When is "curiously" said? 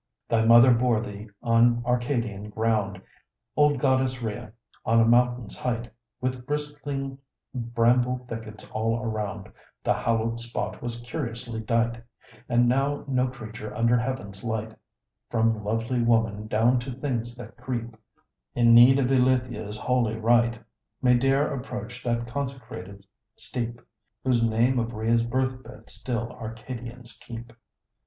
11.01-11.59